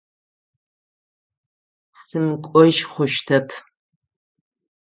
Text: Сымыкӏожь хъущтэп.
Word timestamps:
Сымыкӏожь 2.01 2.81
хъущтэп. 2.91 3.47